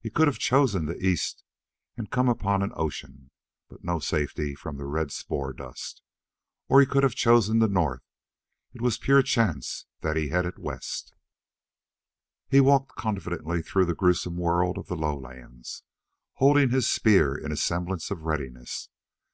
[0.00, 1.44] He could have chosen the east
[1.94, 3.30] and come upon an ocean,
[3.68, 6.00] but no safety from the red spore dust.
[6.70, 8.00] Or he could have chosen the north.
[8.72, 11.12] It was pure chance that he headed west.
[12.48, 15.82] He walked confidently through the gruesome world of the lowlands,
[16.36, 18.88] holding his spear in a semblance of readiness.